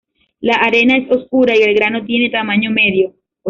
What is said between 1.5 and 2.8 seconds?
y el grano tiene tamaño